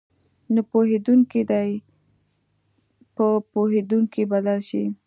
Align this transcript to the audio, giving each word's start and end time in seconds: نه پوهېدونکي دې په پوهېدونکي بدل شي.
نه 0.53 0.61
پوهېدونکي 0.71 1.41
دې 1.51 1.67
په 3.15 3.27
پوهېدونکي 3.51 4.21
بدل 4.31 4.59
شي. 4.69 4.83